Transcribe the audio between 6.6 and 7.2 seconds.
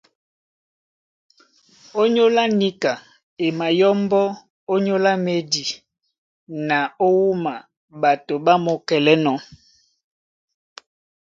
na ó